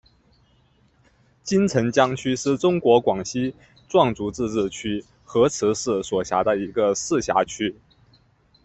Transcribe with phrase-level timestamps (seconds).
[1.43, 3.53] 金城江区是中国广西
[3.87, 7.75] 壮族自治区河池市所辖的一个市辖区。